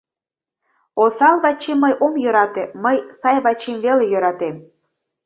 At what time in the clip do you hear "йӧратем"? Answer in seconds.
4.07-4.55